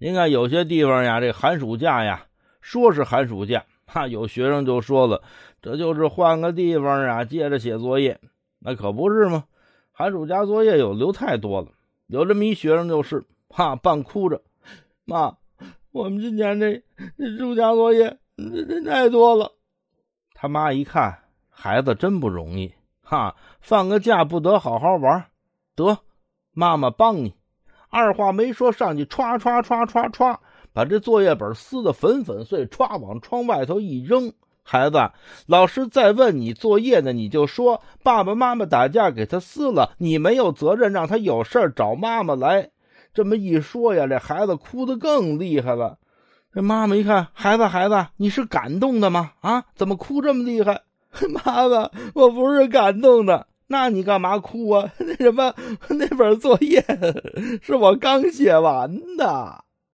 [0.00, 2.26] 您看有些地方呀，这寒暑假呀，
[2.60, 5.24] 说是寒暑假，哈，有学生就说了，
[5.60, 8.20] 这就是换个地方啊，接着写作业，
[8.60, 9.46] 那可不是吗？
[9.90, 11.72] 寒暑假作业有留太多了，
[12.06, 14.40] 有这么一学生就是，哈，半哭着，
[15.04, 15.36] 妈，
[15.90, 16.80] 我们今年这
[17.18, 19.50] 这暑假作业这这太多了。
[20.32, 22.72] 他妈一看，孩子真不容易，
[23.02, 25.26] 哈，放个假不得好好玩，
[25.74, 25.98] 得，
[26.52, 27.34] 妈妈帮你。
[27.90, 30.36] 二话没说，上去歘歘歘歘歘，
[30.72, 34.32] 把这作业本撕得粉粉碎，歘往窗外头一扔。
[34.62, 35.10] 孩子，
[35.46, 42.68] 老师再问你作业呢，你就说爸爸妈妈打架给他撕了，你没有责任，让他有事找妈妈来。
[43.14, 45.96] 这么一说呀，这孩子哭得更厉害了。
[46.52, 49.32] 这妈妈一看，孩子，孩子，你是感动的吗？
[49.40, 50.82] 啊，怎么哭这么厉害？
[51.44, 54.92] 妈妈，我不是感动的，那你干嘛哭啊？
[54.98, 55.54] 那什么，
[55.90, 56.84] 那本作业
[57.62, 59.64] 是我刚写完的。